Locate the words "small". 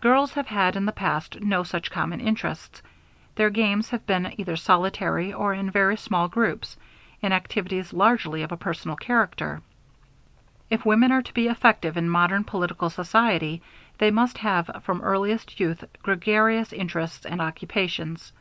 5.96-6.28